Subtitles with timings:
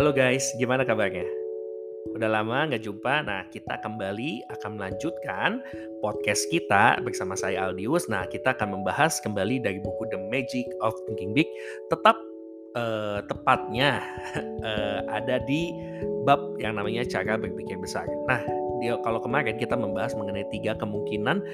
[0.00, 1.28] Halo guys, gimana kabarnya?
[2.16, 5.60] Udah lama nggak jumpa, nah kita kembali akan melanjutkan
[6.00, 8.08] podcast kita bersama saya Aldius.
[8.08, 11.44] Nah kita akan membahas kembali dari buku The Magic of Thinking Big.
[11.92, 12.16] Tetap
[12.80, 14.00] uh, tepatnya
[14.64, 15.68] uh, ada di
[16.24, 18.08] bab yang namanya cara berpikir besar.
[18.24, 18.40] Nah
[18.80, 21.44] dia kalau kemarin kita membahas mengenai tiga kemungkinan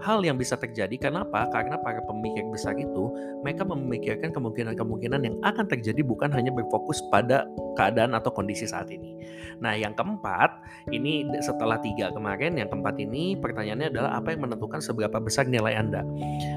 [0.00, 0.96] hal yang bisa terjadi.
[0.96, 1.46] Kenapa?
[1.52, 3.12] Karena para pemikir besar itu
[3.44, 7.44] mereka memikirkan kemungkinan-kemungkinan yang akan terjadi bukan hanya berfokus pada
[7.76, 9.20] keadaan atau kondisi saat ini.
[9.60, 14.80] Nah, yang keempat, ini setelah tiga kemarin, yang keempat ini pertanyaannya adalah apa yang menentukan
[14.80, 16.00] seberapa besar nilai Anda.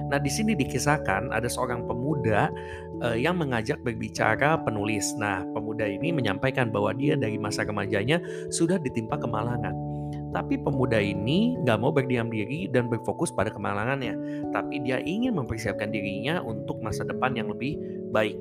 [0.08, 2.48] Nah, di sini dikisahkan ada seorang pemuda
[3.04, 5.12] uh, yang mengajak berbicara penulis.
[5.20, 9.76] Nah, pemuda ini menyampaikan bahwa dia dari masa remajanya sudah ditimpa kemalangan
[10.34, 14.18] tapi pemuda ini nggak mau berdiam diri dan berfokus pada kemalangannya,
[14.50, 17.78] tapi dia ingin mempersiapkan dirinya untuk masa depan yang lebih
[18.10, 18.36] baik.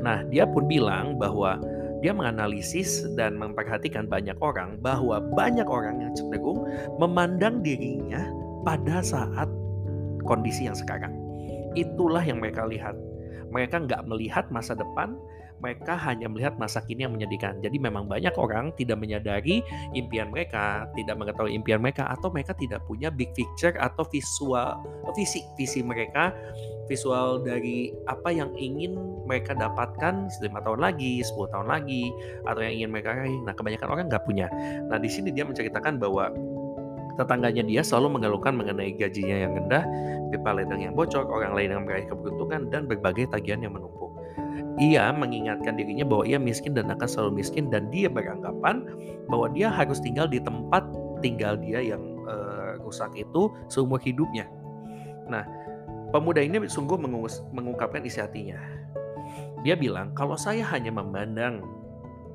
[0.00, 1.60] Nah, dia pun bilang bahwa
[2.00, 6.64] dia menganalisis dan memperhatikan banyak orang bahwa banyak orang yang cenderung
[7.00, 8.20] memandang dirinya
[8.64, 9.48] pada saat
[10.24, 11.12] kondisi yang sekarang.
[11.76, 12.96] Itulah yang mereka lihat.
[13.52, 15.16] Mereka nggak melihat masa depan,
[15.58, 17.58] mereka hanya melihat masa kini yang menyedihkan.
[17.64, 19.64] Jadi memang banyak orang tidak menyadari
[19.96, 24.80] impian mereka, tidak mengetahui impian mereka, atau mereka tidak punya big picture atau visual
[25.16, 26.34] visi visi mereka
[26.86, 28.94] visual dari apa yang ingin
[29.26, 32.14] mereka dapatkan lima tahun lagi, 10 tahun lagi,
[32.46, 33.38] atau yang ingin mereka raih.
[33.42, 34.46] Nah, kebanyakan orang nggak punya.
[34.86, 36.30] Nah, di sini dia menceritakan bahwa
[37.18, 39.82] tetangganya dia selalu mengeluhkan mengenai gajinya yang rendah,
[40.30, 44.05] pipa ledeng yang bocor, orang lain yang meraih keberuntungan, dan berbagai tagihan yang menumpuk.
[44.76, 48.84] Ia mengingatkan dirinya bahwa ia miskin dan akan selalu miskin dan dia beranggapan
[49.24, 50.84] bahwa dia harus tinggal di tempat
[51.24, 54.44] tinggal dia yang uh, rusak itu seumur hidupnya.
[55.32, 55.48] Nah,
[56.12, 57.00] pemuda ini sungguh
[57.56, 58.60] mengungkapkan isi hatinya.
[59.64, 61.64] Dia bilang, kalau saya hanya memandang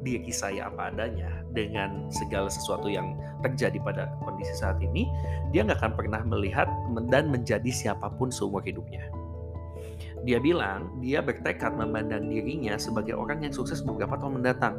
[0.02, 3.14] diri saya apa adanya dengan segala sesuatu yang
[3.46, 5.06] terjadi pada kondisi saat ini,
[5.54, 6.68] dia nggak akan pernah melihat
[7.14, 9.08] dan menjadi siapa pun seumur hidupnya.
[10.22, 14.76] Dia bilang dia bertekad memandang dirinya sebagai orang yang sukses beberapa tahun mendatang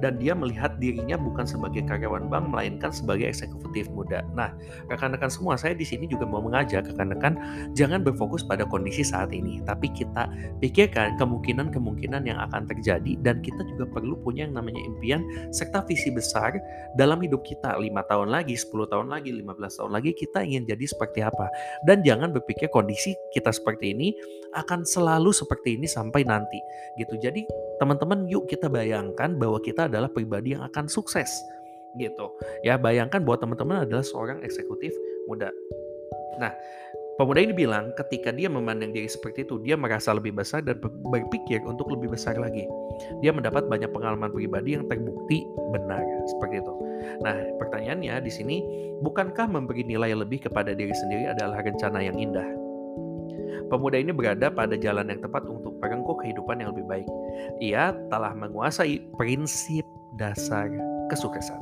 [0.00, 4.22] dan dia melihat dirinya bukan sebagai karyawan bank melainkan sebagai eksekutif muda.
[4.36, 4.52] Nah,
[4.92, 7.38] rekan-rekan semua, saya di sini juga mau mengajak rekan-rekan
[7.72, 10.28] jangan berfokus pada kondisi saat ini, tapi kita
[10.60, 16.12] pikirkan kemungkinan-kemungkinan yang akan terjadi dan kita juga perlu punya yang namanya impian serta visi
[16.12, 16.56] besar
[16.94, 17.74] dalam hidup kita.
[17.76, 21.48] 5 tahun lagi, 10 tahun lagi, 15 tahun lagi kita ingin jadi seperti apa.
[21.84, 24.12] Dan jangan berpikir kondisi kita seperti ini
[24.56, 26.60] akan selalu seperti ini sampai nanti
[26.96, 27.16] gitu.
[27.20, 27.44] Jadi
[27.76, 31.28] teman-teman yuk kita bayangkan bahwa kita adalah pribadi yang akan sukses
[31.96, 32.32] gitu.
[32.64, 34.92] Ya bayangkan bahwa teman-teman adalah seorang eksekutif
[35.28, 35.48] muda.
[36.36, 36.52] Nah
[37.16, 40.76] pemuda ini bilang ketika dia memandang diri seperti itu dia merasa lebih besar dan
[41.08, 42.68] berpikir untuk lebih besar lagi.
[43.24, 46.74] Dia mendapat banyak pengalaman pribadi yang terbukti benar seperti itu.
[47.24, 48.56] Nah pertanyaannya di sini
[49.00, 52.65] bukankah memberi nilai lebih kepada diri sendiri adalah rencana yang indah
[53.66, 57.08] Pemuda ini berada pada jalan yang tepat untuk merengkuh kehidupan yang lebih baik.
[57.58, 59.82] Ia telah menguasai prinsip
[60.14, 60.70] dasar
[61.10, 61.58] kesuksesan.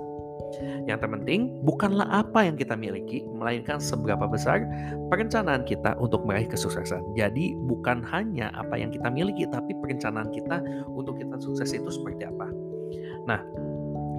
[0.87, 4.63] Yang terpenting bukanlah apa yang kita miliki, melainkan seberapa besar
[5.11, 7.03] perencanaan kita untuk meraih kesuksesan.
[7.19, 10.63] Jadi bukan hanya apa yang kita miliki, tapi perencanaan kita
[10.93, 12.47] untuk kita sukses itu seperti apa.
[13.25, 13.41] Nah,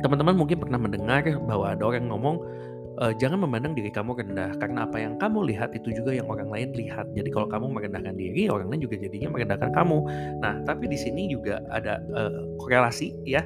[0.03, 2.41] teman-teman mungkin pernah mendengar bahwa ada orang ngomong
[3.00, 6.47] uh, jangan memandang diri kamu rendah karena apa yang kamu lihat itu juga yang orang
[6.51, 7.11] lain lihat.
[7.16, 9.97] Jadi kalau kamu merendahkan diri, orang lain juga jadinya merendahkan kamu.
[10.39, 13.44] Nah, tapi di sini juga ada uh, korelasi ya.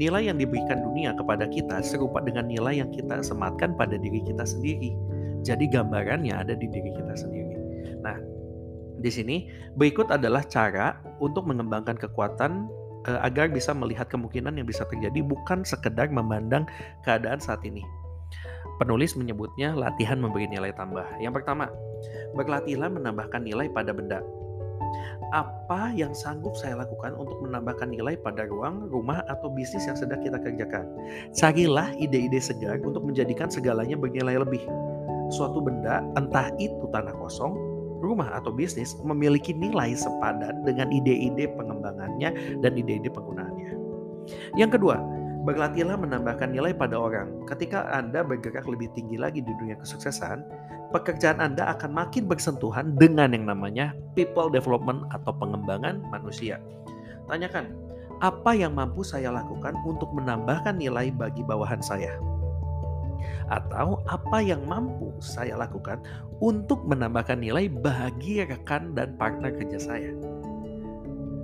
[0.00, 4.44] Nilai yang diberikan dunia kepada kita serupa dengan nilai yang kita sematkan pada diri kita
[4.44, 4.92] sendiri.
[5.46, 7.54] Jadi gambarannya ada di diri kita sendiri.
[8.02, 8.16] Nah,
[8.98, 9.46] di sini
[9.76, 12.66] berikut adalah cara untuk mengembangkan kekuatan
[13.06, 16.66] uh, agar bisa melihat kemungkinan yang bisa terjadi bukan sekedar memandang
[17.06, 17.84] keadaan saat ini.
[18.76, 21.04] Penulis menyebutnya latihan memberi nilai tambah.
[21.16, 21.72] Yang pertama,
[22.36, 24.20] berlatihlah menambahkan nilai pada benda.
[25.32, 30.20] Apa yang sanggup saya lakukan untuk menambahkan nilai pada ruang, rumah, atau bisnis yang sedang
[30.22, 30.86] kita kerjakan?
[31.32, 34.62] Carilah ide-ide segar untuk menjadikan segalanya bernilai lebih.
[35.34, 37.56] Suatu benda, entah itu tanah kosong,
[38.04, 43.72] rumah, atau bisnis, memiliki nilai sepadan dengan ide-ide pengembangannya dan ide-ide penggunaannya.
[44.54, 45.02] Yang kedua,
[45.46, 47.46] Berlatihlah menambahkan nilai pada orang.
[47.46, 50.42] Ketika Anda bergerak lebih tinggi lagi di dunia kesuksesan,
[50.90, 56.58] pekerjaan Anda akan makin bersentuhan dengan yang namanya people development atau pengembangan manusia.
[57.30, 57.70] Tanyakan,
[58.18, 62.18] apa yang mampu saya lakukan untuk menambahkan nilai bagi bawahan saya?
[63.46, 66.02] Atau apa yang mampu saya lakukan
[66.42, 70.10] untuk menambahkan nilai bagi rekan dan partner kerja saya?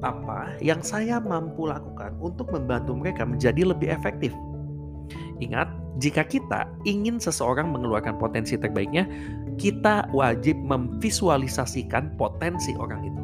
[0.02, 4.34] Apa yang saya mampu lakukan untuk membantu mereka menjadi lebih efektif.
[5.38, 9.06] Ingat, jika kita ingin seseorang mengeluarkan potensi terbaiknya,
[9.58, 13.21] kita wajib memvisualisasikan potensi orang itu.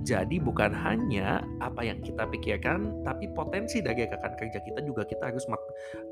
[0.00, 5.28] Jadi bukan hanya apa yang kita pikirkan, tapi potensi dari rekan kerja kita juga kita
[5.28, 5.44] harus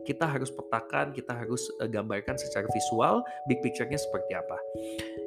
[0.04, 4.56] kita harus petakan, kita harus uh, gambarkan secara visual, big picture-nya seperti apa.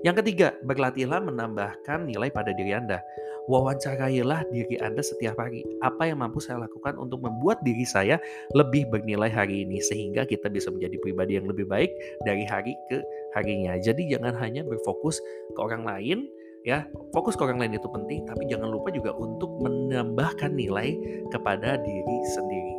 [0.05, 3.01] Yang ketiga, berlatihlah menambahkan nilai pada diri Anda.
[3.49, 5.65] Wawancarailah diri Anda setiap hari.
[5.81, 8.21] Apa yang mampu saya lakukan untuk membuat diri saya
[8.53, 11.89] lebih bernilai hari ini sehingga kita bisa menjadi pribadi yang lebih baik
[12.21, 13.01] dari hari ke
[13.33, 13.81] harinya.
[13.81, 15.17] Jadi jangan hanya berfokus
[15.57, 16.29] ke orang lain,
[16.61, 20.93] ya fokus ke orang lain itu penting tapi jangan lupa juga untuk menambahkan nilai
[21.33, 22.75] kepada diri sendiri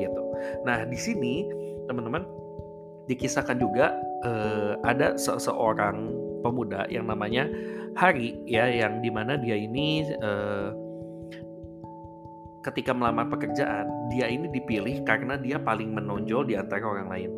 [0.00, 0.22] gitu.
[0.66, 1.46] Nah di sini
[1.86, 2.26] teman-teman
[3.06, 3.94] dikisahkan juga
[4.26, 6.10] eh, ada seseorang
[6.42, 7.46] pemuda yang namanya
[7.92, 10.68] Hari ya yang di mana dia ini eh,
[12.64, 17.30] ketika melamar pekerjaan dia ini dipilih karena dia paling menonjol di antara orang lain.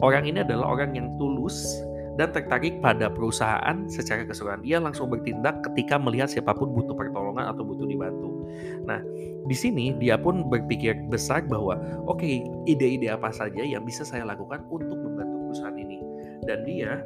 [0.00, 1.76] Orang ini adalah orang yang tulus
[2.20, 4.60] dan tertarik pada perusahaan secara keseluruhan.
[4.60, 8.44] Dia langsung bertindak ketika melihat siapa pun butuh pertolongan atau butuh dibantu.
[8.84, 9.00] Nah,
[9.48, 14.28] di sini dia pun berpikir besar bahwa oke, okay, ide-ide apa saja yang bisa saya
[14.28, 15.98] lakukan untuk membantu perusahaan ini.
[16.44, 17.00] Dan dia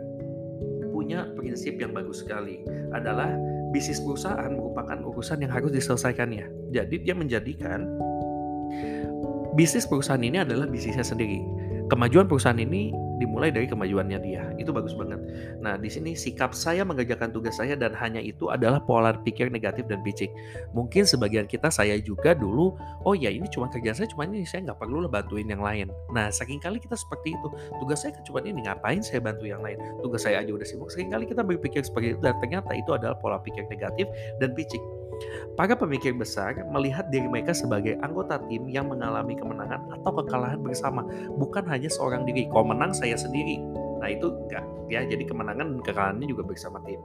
[0.91, 3.31] punya prinsip yang bagus sekali adalah
[3.71, 6.73] bisnis perusahaan merupakan urusan yang harus diselesaikannya.
[6.73, 7.87] Jadi dia menjadikan
[9.55, 11.45] bisnis perusahaan ini adalah bisnisnya sendiri.
[11.87, 14.45] Kemajuan perusahaan ini dimulai dari kemajuannya dia.
[14.61, 15.21] Itu bagus banget.
[15.61, 19.89] Nah, di sini sikap saya mengerjakan tugas saya dan hanya itu adalah pola pikir negatif
[19.89, 20.29] dan picik.
[20.77, 24.69] Mungkin sebagian kita saya juga dulu, oh ya ini cuma kerjaan saya, cuma ini saya
[24.71, 25.89] nggak perlu lah bantuin yang lain.
[26.13, 27.49] Nah, saking kali kita seperti itu.
[27.81, 29.81] Tugas saya cuma ini, ngapain saya bantu yang lain?
[30.01, 30.89] Tugas saya aja udah sibuk.
[30.93, 34.09] Saking kali kita berpikir seperti itu dan ternyata itu adalah pola pikir negatif
[34.39, 34.81] dan picik.
[35.57, 41.05] Para pemikir besar melihat diri mereka sebagai anggota tim yang mengalami kemenangan atau kekalahan bersama,
[41.41, 42.45] bukan hanya seorang diri.
[42.53, 43.57] Kalau menang saya sendiri.
[43.97, 47.01] Nah itu enggak ya, jadi kemenangan dan kekalahannya juga bersama tim.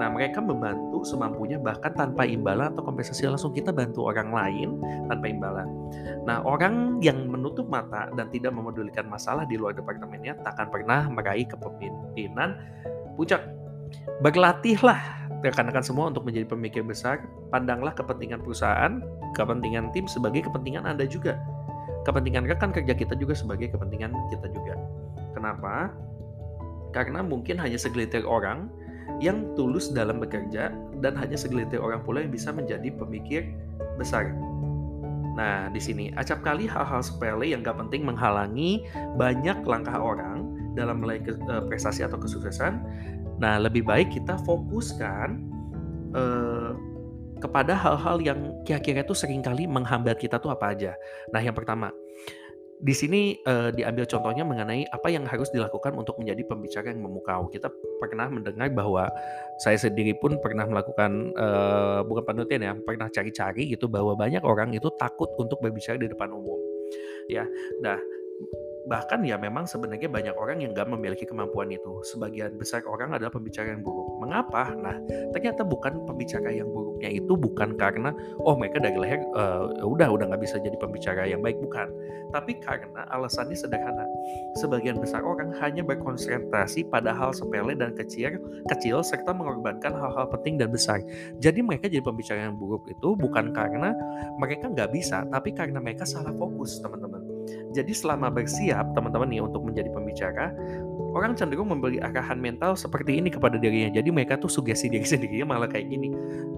[0.00, 5.26] Nah mereka membantu semampunya bahkan tanpa imbalan atau kompensasi langsung kita bantu orang lain tanpa
[5.28, 5.68] imbalan.
[6.24, 11.44] Nah orang yang menutup mata dan tidak memedulikan masalah di luar departemennya takkan pernah meraih
[11.44, 12.56] kepemimpinan
[13.14, 13.44] puncak.
[14.24, 19.00] Berlatihlah rekan-rekan semua untuk menjadi pemikir besar, pandanglah kepentingan perusahaan,
[19.32, 21.40] kepentingan tim sebagai kepentingan Anda juga.
[22.04, 24.76] Kepentingan rekan kerja kita juga sebagai kepentingan kita juga.
[25.36, 25.92] Kenapa?
[26.92, 28.68] Karena mungkin hanya segelintir orang
[29.20, 30.72] yang tulus dalam bekerja
[31.04, 33.52] dan hanya segelintir orang pula yang bisa menjadi pemikir
[34.00, 34.32] besar.
[35.36, 38.84] Nah, di sini acap kali hal-hal sepele yang gak penting menghalangi
[39.16, 42.80] banyak langkah orang dalam meraih eh, prestasi atau kesuksesan
[43.40, 45.28] Nah, lebih baik kita fokuskan
[46.12, 46.76] uh,
[47.40, 50.92] kepada hal-hal yang kira-kira itu sering kali menghambat kita tuh apa aja.
[51.32, 51.88] Nah, yang pertama,
[52.80, 57.48] di sini uh, diambil contohnya mengenai apa yang harus dilakukan untuk menjadi pembicara yang memukau.
[57.48, 59.08] Kita pernah mendengar bahwa
[59.60, 64.76] saya sendiri pun pernah melakukan uh, bukan penelitian ya, pernah cari-cari gitu bahwa banyak orang
[64.76, 66.60] itu takut untuk berbicara di depan umum.
[67.28, 67.46] Ya,
[67.78, 68.00] nah
[68.90, 72.02] bahkan ya memang sebenarnya banyak orang yang gak memiliki kemampuan itu.
[72.02, 74.18] Sebagian besar orang adalah pembicara yang buruk.
[74.18, 74.74] Mengapa?
[74.74, 74.98] Nah,
[75.30, 78.10] ternyata bukan pembicara yang buruknya itu bukan karena
[78.42, 81.86] oh mereka dari leher uh, udah udah nggak bisa jadi pembicara yang baik bukan.
[82.34, 84.06] Tapi karena alasannya sederhana.
[84.58, 88.42] Sebagian besar orang hanya berkonsentrasi pada hal sepele dan kecil,
[88.74, 90.98] kecil serta mengorbankan hal-hal penting dan besar.
[91.38, 93.94] Jadi mereka jadi pembicara yang buruk itu bukan karena
[94.38, 97.29] mereka nggak bisa, tapi karena mereka salah fokus, teman-teman.
[97.70, 100.50] Jadi selama bersiap teman-teman nih untuk menjadi pembicara,
[101.14, 103.94] orang cenderung memberi arahan mental seperti ini kepada dirinya.
[103.94, 106.10] Jadi mereka tuh sugesti diri sendiri malah kayak gini.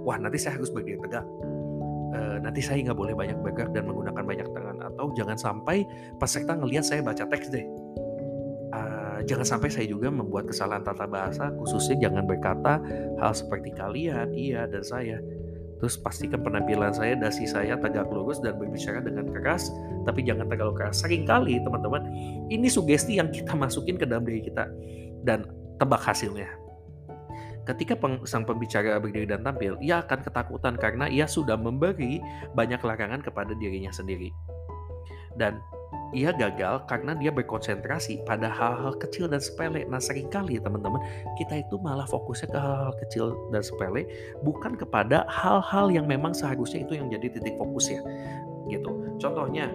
[0.04, 1.24] Wah nanti saya harus berdiri tegak.
[2.12, 5.88] Uh, nanti saya nggak boleh banyak bergerak dan menggunakan banyak tangan atau jangan sampai
[6.20, 7.64] peserta ngelihat saya baca teks deh.
[8.72, 12.80] Uh, jangan sampai saya juga membuat kesalahan tata bahasa khususnya jangan berkata
[13.20, 15.20] hal seperti kalian, iya dan saya
[15.82, 19.66] Terus pastikan penampilan saya, dasi saya tegak lurus dan berbicara dengan keras,
[20.06, 21.02] tapi jangan terlalu keras.
[21.02, 22.06] Sering kali teman-teman,
[22.54, 24.70] ini sugesti yang kita masukin ke dalam diri kita
[25.26, 25.42] dan
[25.82, 26.46] tebak hasilnya.
[27.66, 32.22] Ketika peng, sang pembicara berdiri dan tampil, ia akan ketakutan karena ia sudah memberi
[32.54, 34.30] banyak larangan kepada dirinya sendiri.
[35.34, 35.58] Dan
[36.12, 39.84] ia gagal karena dia berkonsentrasi pada hal-hal kecil dan sepele.
[39.88, 41.00] Nah sering kali teman-teman
[41.40, 44.06] kita itu malah fokusnya ke hal-hal kecil dan sepele
[44.44, 48.00] bukan kepada hal-hal yang memang seharusnya itu yang jadi titik fokusnya
[48.68, 48.90] gitu.
[49.18, 49.72] Contohnya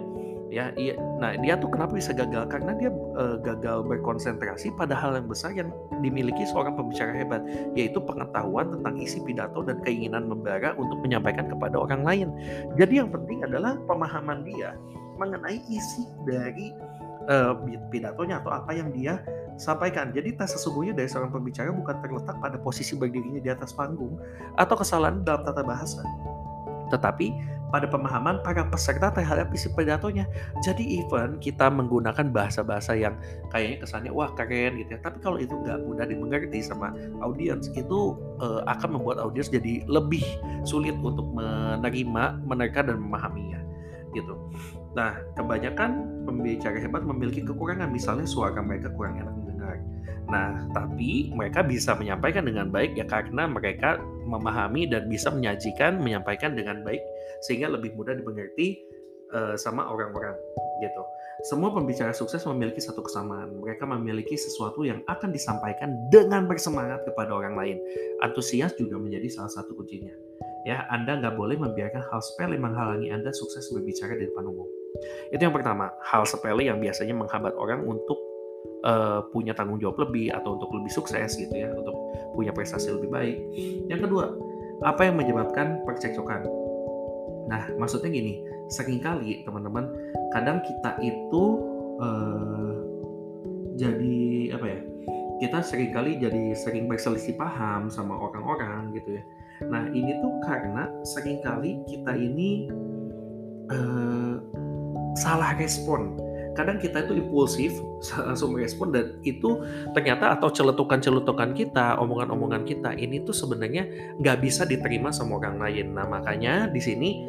[0.48, 5.20] ya iya nah dia tuh kenapa bisa gagal karena dia uh, gagal berkonsentrasi pada hal
[5.20, 5.68] yang besar yang
[6.00, 7.44] dimiliki seorang pembicara hebat
[7.76, 12.28] yaitu pengetahuan tentang isi pidato dan keinginan membara untuk menyampaikan kepada orang lain
[12.80, 14.72] jadi yang penting adalah pemahaman dia
[15.18, 16.72] mengenai isi dari
[17.28, 17.58] uh,
[17.92, 19.20] pidatonya atau apa yang dia
[19.58, 20.14] sampaikan.
[20.14, 24.16] Jadi tes sesungguhnya dari seorang pembicara bukan terletak pada posisi berdirinya di atas panggung
[24.54, 26.00] atau kesalahan dalam tata bahasa,
[26.94, 30.24] tetapi pada pemahaman para peserta terhadap isi pidatonya.
[30.64, 33.12] Jadi even kita menggunakan bahasa-bahasa yang
[33.52, 38.16] kayaknya kesannya wah keren gitu ya, tapi kalau itu nggak mudah dimengerti sama audiens itu
[38.40, 40.24] uh, akan membuat audiens jadi lebih
[40.64, 43.60] sulit untuk menerima, menerka dan memahaminya
[44.16, 44.34] gitu.
[44.96, 49.76] Nah, kebanyakan pembicara hebat memiliki kekurangan, misalnya suara mereka kurang enak mendengar.
[50.28, 53.96] Nah, tapi mereka bisa menyampaikan dengan baik ya karena mereka
[54.28, 57.00] memahami dan bisa menyajikan, menyampaikan dengan baik
[57.44, 58.76] sehingga lebih mudah dimengerti
[59.32, 60.36] uh, sama orang-orang
[60.84, 61.02] gitu.
[61.46, 63.62] Semua pembicara sukses memiliki satu kesamaan.
[63.62, 67.78] Mereka memiliki sesuatu yang akan disampaikan dengan bersemangat kepada orang lain.
[68.26, 70.10] Antusias juga menjadi salah satu kuncinya.
[70.66, 74.66] Ya, Anda nggak boleh membiarkan hal sepele menghalangi Anda sukses berbicara di depan umum.
[75.30, 78.18] Itu yang pertama, hal sepele yang biasanya menghambat orang untuk
[78.82, 81.94] uh, punya tanggung jawab lebih atau untuk lebih sukses gitu ya, untuk
[82.34, 83.36] punya prestasi lebih baik.
[83.86, 84.34] Yang kedua,
[84.82, 86.42] apa yang menyebabkan percekcokan?
[87.48, 89.88] Nah, maksudnya gini, sering kali teman-teman,
[90.34, 91.44] kadang kita itu
[92.02, 92.74] uh,
[93.78, 94.18] jadi
[94.56, 94.80] apa ya?
[95.38, 99.24] Kita sering kali jadi sering berselisih paham sama orang-orang gitu ya.
[99.70, 102.66] Nah, ini tuh karena sering kali kita ini
[103.70, 104.42] uh,
[105.14, 106.18] salah respon
[106.58, 107.70] kadang kita itu impulsif
[108.18, 109.62] langsung merespon dan itu
[109.94, 113.86] ternyata atau celetukan-celetukan kita, omongan-omongan kita ini tuh sebenarnya
[114.18, 115.94] nggak bisa diterima sama orang lain.
[115.94, 117.22] Nah makanya di sini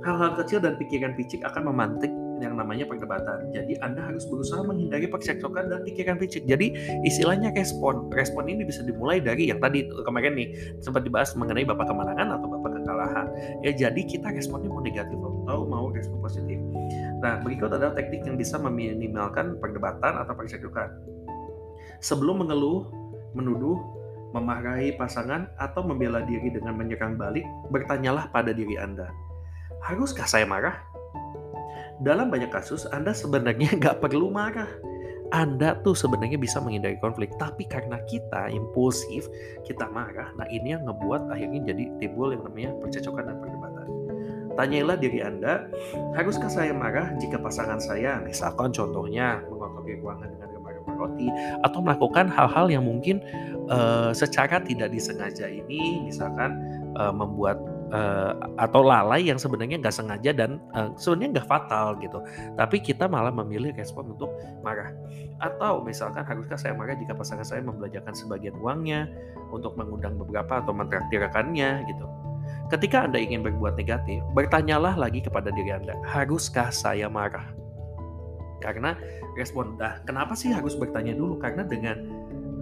[0.00, 2.08] hal-hal kecil dan pikiran picik akan memantik
[2.40, 3.52] yang namanya perdebatan.
[3.52, 6.48] Jadi Anda harus berusaha menghindari percekcokan dan pikiran picik.
[6.48, 8.08] Jadi istilahnya respon.
[8.10, 10.48] Respon ini bisa dimulai dari yang tadi kemarin nih
[10.80, 13.26] sempat dibahas mengenai bapak kemenangan atau bapak kekalahan.
[13.62, 16.58] Ya jadi kita responnya mau negatif atau mau respon positif.
[17.20, 20.88] Nah, berikut adalah teknik yang bisa meminimalkan perdebatan atau percekcokan.
[22.00, 22.88] Sebelum mengeluh,
[23.36, 23.76] menuduh,
[24.32, 29.12] memarahi pasangan, atau membela diri dengan menyerang balik, bertanyalah pada diri Anda.
[29.84, 30.80] Haruskah saya marah?
[32.00, 34.68] Dalam banyak kasus, Anda sebenarnya nggak perlu marah.
[35.30, 39.30] Anda tuh sebenarnya bisa menghindari konflik, tapi karena kita impulsif,
[39.62, 43.86] kita marah, nah ini yang ngebuat akhirnya jadi timbul yang namanya percecokan dan perdebatan.
[44.58, 45.70] Tanyailah diri Anda,
[46.18, 50.50] haruskah saya marah jika pasangan saya, misalkan contohnya mengotori ruangan dengan
[51.00, 51.28] roti,
[51.64, 53.24] atau melakukan hal-hal yang mungkin
[53.72, 56.60] uh, secara tidak disengaja ini, misalkan
[57.00, 57.56] uh, membuat
[57.90, 62.18] uh, atau lalai yang sebenarnya nggak sengaja dan uh, sebenarnya nggak fatal gitu.
[62.56, 64.30] Tapi kita malah memilih respon untuk
[64.64, 64.90] marah.
[65.42, 69.10] Atau misalkan haruskah saya marah jika pasangan saya membelanjakan sebagian uangnya
[69.50, 72.06] untuk mengundang beberapa atau mentraktirkannya gitu.
[72.70, 77.50] Ketika Anda ingin berbuat negatif, bertanyalah lagi kepada diri Anda, haruskah saya marah?
[78.62, 78.94] Karena
[79.34, 81.40] respon, dah, kenapa sih harus bertanya dulu?
[81.42, 81.98] Karena dengan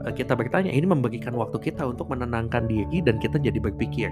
[0.08, 4.08] uh, kita bertanya, ini memberikan waktu kita untuk menenangkan diri dan kita jadi berpikir.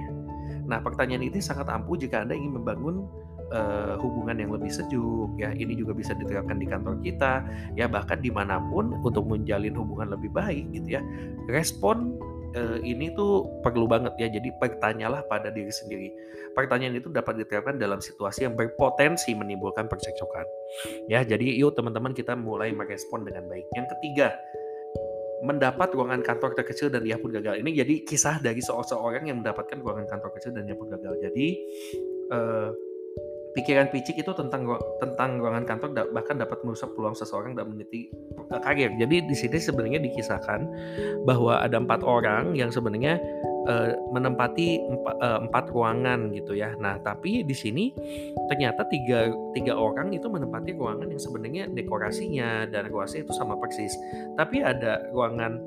[0.67, 3.07] Nah, pertanyaan ini sangat ampuh jika Anda ingin membangun
[3.55, 7.47] uh, hubungan yang lebih sejuk ya ini juga bisa diterapkan di kantor kita
[7.79, 11.03] ya bahkan di mana pun untuk menjalin hubungan lebih baik gitu ya
[11.47, 12.19] respon
[12.57, 14.29] uh, ini tuh perlu banget ya.
[14.33, 16.09] Jadi pertanyalah pada diri sendiri.
[16.57, 20.47] Pertanyaan itu dapat diterapkan dalam situasi yang berpotensi menimbulkan percekcokan.
[21.07, 23.69] Ya, jadi yuk teman-teman kita mulai merespon dengan baik.
[23.77, 24.33] Yang ketiga,
[25.45, 27.61] mendapat ruangan kantor terkecil dan ia pun gagal.
[27.61, 31.13] Ini jadi kisah dari seorang yang mendapatkan ruangan kantor kecil dan ia pun gagal.
[31.21, 31.47] Jadi
[32.33, 32.71] uh,
[33.57, 34.69] pikiran picik itu tentang
[35.01, 38.13] tentang ruangan kantor bahkan dapat merusak peluang seseorang dalam meniti
[38.53, 38.93] karir.
[39.01, 40.61] Jadi di sini sebenarnya dikisahkan
[41.25, 43.17] bahwa ada empat orang yang sebenarnya
[43.67, 46.73] uh, menempati empat, uh, empat ruangan gitu ya.
[46.79, 47.93] Nah tapi di sini
[48.49, 53.93] ternyata tiga tiga orang itu menempati ruangan yang sebenarnya dekorasinya dan dekorasinya itu sama persis.
[54.39, 55.61] Tapi ada ruangan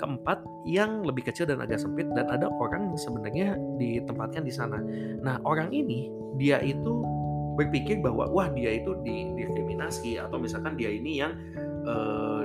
[0.00, 4.80] keempat yang lebih kecil dan agak sempit dan ada orang yang sebenarnya ditempatkan di sana.
[5.22, 7.04] Nah orang ini dia itu
[7.52, 11.36] berpikir bahwa wah dia itu di diskriminasi atau misalkan dia ini yang
[11.84, 12.41] uh,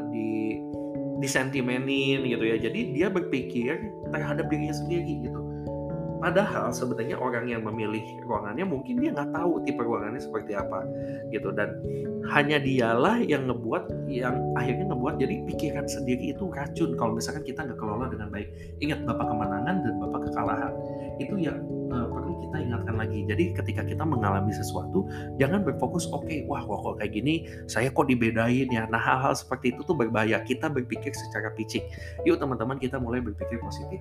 [1.19, 2.57] disentimenin gitu ya.
[2.57, 5.41] Jadi dia berpikir terhadap dirinya sendiri gitu.
[6.17, 10.81] Padahal sebenarnya orang yang memilih ruangannya mungkin dia nggak tahu tipe ruangannya seperti apa
[11.29, 11.53] gitu.
[11.53, 11.77] Dan
[12.33, 16.97] hanya dialah yang ngebuat yang akhirnya ngebuat jadi pikiran sendiri itu racun.
[16.97, 18.49] Kalau misalkan kita nggak kelola dengan baik.
[18.81, 20.73] Ingat bapak kemenangan dan bapak kekalahan.
[21.21, 21.61] Itu yang
[21.93, 22.07] uh,
[22.41, 23.25] kita ingatkan lagi.
[23.25, 25.05] Jadi ketika kita mengalami sesuatu,
[25.41, 28.87] jangan berfokus, oke, okay, wah kok kayak gini, saya kok dibedain ya.
[28.87, 30.39] Nah hal-hal seperti itu tuh berbahaya.
[30.45, 31.83] Kita berpikir secara picik.
[32.23, 33.99] Yuk teman-teman kita mulai berpikir positif.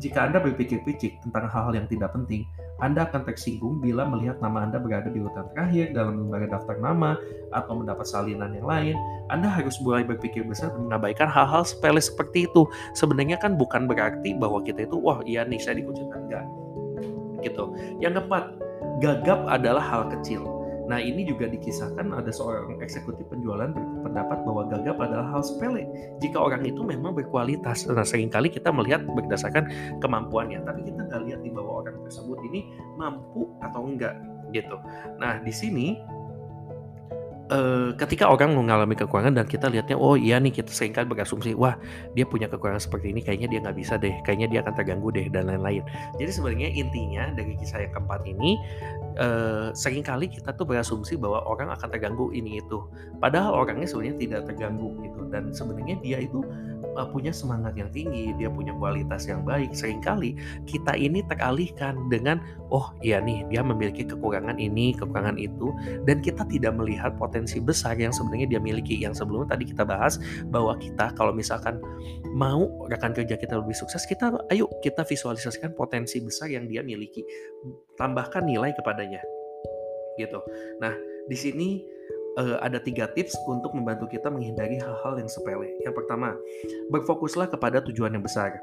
[0.00, 2.44] Jika Anda berpikir picik tentang hal-hal yang tidak penting,
[2.82, 7.14] Anda akan tersinggung bila melihat nama Anda berada di urutan terakhir dalam lembaga daftar nama
[7.54, 8.96] atau mendapat salinan yang lain.
[9.30, 12.66] Anda harus mulai berpikir besar dan mengabaikan hal-hal sepele seperti itu.
[12.98, 16.26] Sebenarnya kan bukan berarti bahwa kita itu, wah iya nih saya dikucilkan.
[16.26, 16.63] Enggak
[17.44, 17.76] gitu.
[18.00, 18.44] Yang keempat,
[19.04, 20.54] gagap adalah hal kecil.
[20.84, 25.88] Nah ini juga dikisahkan ada seorang eksekutif penjualan berpendapat bahwa gagap adalah hal sepele
[26.20, 27.88] jika orang itu memang berkualitas.
[27.88, 29.64] Nah sering kali kita melihat berdasarkan
[30.04, 32.68] kemampuannya, tapi kita nggak lihat di bahwa orang tersebut ini
[33.00, 34.12] mampu atau enggak
[34.52, 34.76] gitu.
[35.16, 35.96] Nah di sini
[37.50, 41.52] uh, ketika orang mengalami kekurangan dan kita lihatnya oh iya nih kita sering kali berasumsi
[41.52, 41.76] wah
[42.16, 45.26] dia punya kekurangan seperti ini kayaknya dia nggak bisa deh kayaknya dia akan terganggu deh
[45.28, 45.82] dan lain-lain
[46.16, 48.56] jadi sebenarnya intinya dari kisah yang keempat ini
[49.20, 52.86] uh, sering kali kita tuh berasumsi bahwa orang akan terganggu ini itu
[53.20, 56.40] padahal orangnya sebenarnya tidak terganggu gitu dan sebenarnya dia itu
[56.94, 59.74] uh, punya semangat yang tinggi, dia punya kualitas yang baik.
[59.74, 65.74] Seringkali kita ini teralihkan dengan oh iya nih dia memiliki kekurangan ini, kekurangan itu
[66.06, 68.94] dan kita tidak melihat potensi besar yang sebenarnya dia miliki.
[69.00, 71.82] Yang sebelumnya tadi kita bahas bahwa kita kalau misalkan
[72.34, 77.26] mau rekan kerja kita lebih sukses, kita ayo kita visualisasikan potensi besar yang dia miliki.
[77.98, 79.22] Tambahkan nilai kepadanya.
[80.14, 80.38] Gitu.
[80.78, 80.94] Nah,
[81.26, 81.82] di sini
[82.38, 85.74] uh, ada tiga tips untuk membantu kita menghindari hal-hal yang sepele.
[85.82, 86.34] Yang pertama,
[86.90, 88.58] berfokuslah kepada tujuan yang besar.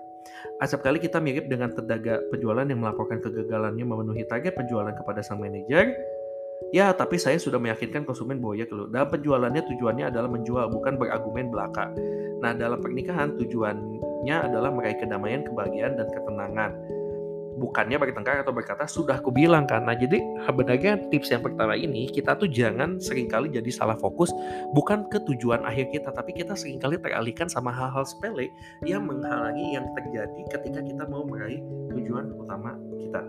[0.61, 5.41] Acap kali kita mirip dengan tenaga penjualan yang melaporkan kegagalannya memenuhi target penjualan kepada sang
[5.41, 5.97] manajer.
[6.71, 8.87] Ya, tapi saya sudah meyakinkan konsumen bahwa ya keluar.
[8.87, 11.91] Dalam penjualannya tujuannya adalah menjual, bukan berargumen belaka.
[12.39, 16.71] Nah, dalam pernikahan tujuannya adalah meraih kedamaian, kebahagiaan, dan ketenangan
[17.61, 20.17] bukannya bertengkar atau berkata sudah aku bilang kan nah jadi
[20.49, 24.33] sebenarnya tips yang pertama ini kita tuh jangan sering kali jadi salah fokus
[24.73, 28.49] bukan ke tujuan akhir kita tapi kita sering kali teralihkan sama hal-hal sepele
[28.81, 31.61] yang menghalangi yang terjadi ketika kita mau meraih
[31.93, 33.21] tujuan utama kita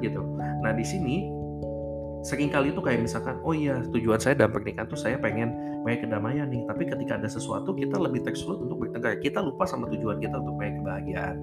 [0.00, 0.24] gitu
[0.64, 1.43] nah di sini
[2.24, 5.52] sering kali itu kayak misalkan oh iya tujuan saya dalam pernikahan tuh saya pengen
[5.84, 6.64] meraih kedamaian nih.
[6.64, 10.56] Tapi ketika ada sesuatu kita lebih tersulut untuk bertengkar kita lupa sama tujuan kita untuk
[10.56, 11.36] meraih kebahagiaan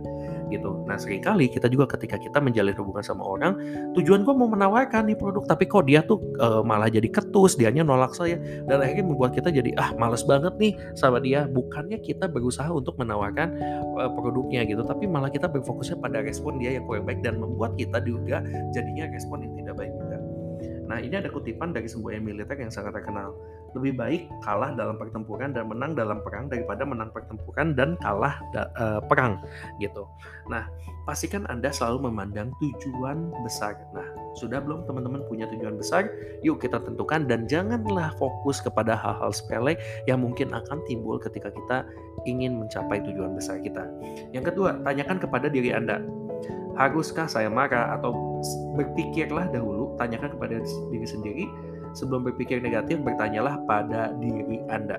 [0.50, 0.82] gitu.
[0.90, 3.54] Nah sering kali kita juga ketika kita menjalin hubungan sama orang
[3.94, 7.86] tujuan gue mau menawarkan nih produk tapi kok dia tuh uh, malah jadi ketus dianya
[7.86, 11.46] nolak saya dan akhirnya membuat kita jadi ah males banget nih sama dia.
[11.46, 13.54] Bukannya kita berusaha untuk menawarkan
[14.02, 17.78] uh, produknya gitu tapi malah kita berfokusnya pada respon dia yang kurang baik dan membuat
[17.78, 18.42] kita juga
[18.74, 19.94] jadinya respon yang tidak baik
[20.92, 23.32] Nah, ini ada kutipan dari sebuah militer yang sangat terkenal.
[23.72, 28.68] Lebih baik kalah dalam pertempuran dan menang dalam perang daripada menang pertempuran dan kalah da,
[28.76, 29.40] uh, perang
[29.80, 30.04] gitu.
[30.52, 30.68] Nah,
[31.08, 33.80] pastikan Anda selalu memandang tujuan besar.
[33.96, 34.04] Nah,
[34.36, 36.12] sudah belum teman-teman punya tujuan besar?
[36.44, 39.80] Yuk kita tentukan dan janganlah fokus kepada hal-hal sepele
[40.12, 41.88] yang mungkin akan timbul ketika kita
[42.28, 43.88] ingin mencapai tujuan besar kita.
[44.36, 46.04] Yang kedua, tanyakan kepada diri Anda,
[46.76, 48.14] haruskah saya marah atau
[48.76, 51.46] berpikirlah dahulu, tanyakan kepada diri sendiri.
[51.92, 54.96] Sebelum berpikir negatif, bertanyalah pada diri Anda.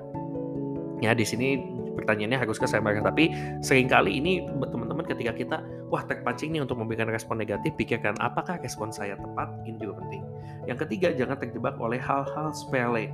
[1.01, 1.57] Ya, di sini
[1.97, 3.01] pertanyaannya haruskah saya marah?
[3.01, 3.33] Tapi
[3.65, 5.57] sering kali ini teman-teman ketika kita,
[5.89, 9.49] wah terpancing nih untuk memberikan respon negatif, pikirkan apakah respon saya tepat?
[9.65, 10.21] Ini juga penting.
[10.69, 13.09] Yang ketiga, jangan terjebak oleh hal-hal sepele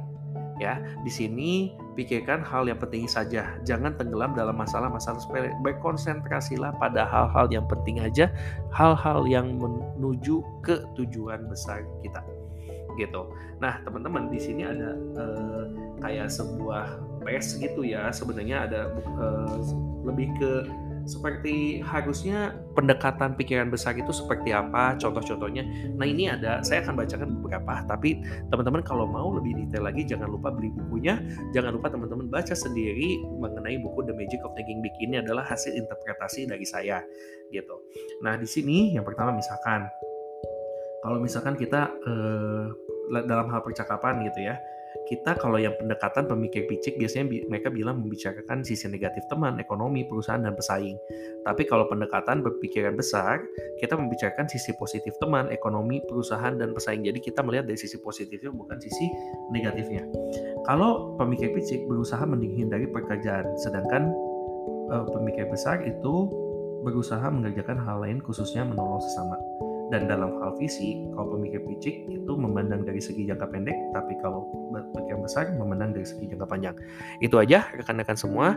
[0.60, 0.76] ya
[1.08, 3.60] di sini pikirkan hal yang penting saja.
[3.68, 8.32] Jangan tenggelam dalam masalah-masalah sepele berkonsentrasilah pada hal-hal yang penting aja
[8.72, 12.24] hal-hal yang menuju ke tujuan besar kita.
[12.96, 13.28] Gitu.
[13.60, 15.68] Nah teman-teman di sini ada uh,
[16.00, 18.08] kayak sebuah pes gitu ya.
[18.16, 18.82] Sebenarnya ada
[19.20, 19.60] uh,
[20.08, 20.52] lebih ke
[21.10, 24.94] seperti harusnya pendekatan pikiran besar itu seperti apa?
[25.02, 25.66] Contoh-contohnya.
[25.98, 28.22] Nah ini ada, saya akan bacakan beberapa, tapi
[28.54, 31.18] teman-teman kalau mau lebih detail lagi jangan lupa beli bukunya,
[31.58, 35.74] jangan lupa teman-teman baca sendiri mengenai buku The Magic of Thinking Big ini adalah hasil
[35.74, 37.02] interpretasi dari saya
[37.50, 37.82] gitu.
[38.22, 39.90] Nah di sini yang pertama misalkan.
[41.00, 42.66] Kalau misalkan kita eh,
[43.24, 44.60] dalam hal percakapan gitu ya
[45.10, 50.06] kita kalau yang pendekatan pemikir picik biasanya bi mereka bilang membicarakan sisi negatif teman, ekonomi,
[50.06, 50.98] perusahaan, dan pesaing.
[51.46, 53.42] Tapi kalau pendekatan berpikiran besar,
[53.82, 57.06] kita membicarakan sisi positif teman, ekonomi, perusahaan, dan pesaing.
[57.06, 59.10] Jadi kita melihat dari sisi positifnya bukan sisi
[59.50, 60.06] negatifnya.
[60.66, 64.14] Kalau pemikir picik berusaha menghindari pekerjaan, sedangkan
[64.94, 66.30] uh, pemikir besar itu
[66.84, 69.36] berusaha mengerjakan hal lain khususnya menolong sesama.
[69.90, 74.46] Dan dalam hal visi, kalau pemikir picik itu memandang dari segi jangka pendek, tapi kalau
[74.70, 76.76] berpikiran besar memandang dari segi jangka panjang.
[77.26, 78.54] Itu aja rekan-rekan semua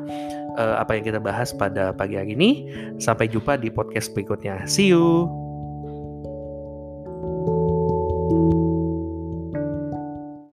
[0.61, 2.51] uh, apa yang kita bahas pada pagi hari ini.
[3.01, 4.69] Sampai jumpa di podcast berikutnya.
[4.69, 5.42] See you.